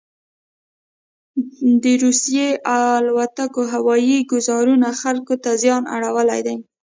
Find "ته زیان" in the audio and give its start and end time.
5.43-5.83